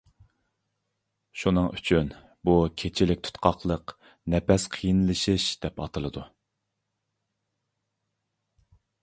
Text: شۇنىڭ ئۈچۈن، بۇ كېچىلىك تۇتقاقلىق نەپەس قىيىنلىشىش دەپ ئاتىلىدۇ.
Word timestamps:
شۇنىڭ 1.41 1.67
ئۈچۈن، 1.79 2.09
بۇ 2.49 2.55
كېچىلىك 2.83 3.21
تۇتقاقلىق 3.27 3.93
نەپەس 4.35 4.67
قىيىنلىشىش 4.77 5.47
دەپ 5.67 5.85
ئاتىلىدۇ. 5.87 6.25